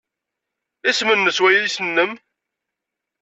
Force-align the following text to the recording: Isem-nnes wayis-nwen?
Isem-nnes 0.89 1.37
wayis-nwen? 1.43 2.11